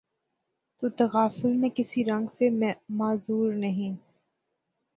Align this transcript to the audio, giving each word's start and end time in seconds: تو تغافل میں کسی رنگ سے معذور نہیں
تو 0.83 0.89
تغافل 0.89 1.53
میں 1.53 1.69
کسی 1.69 2.03
رنگ 2.05 2.27
سے 2.27 2.49
معذور 2.91 3.53
نہیں 3.55 3.95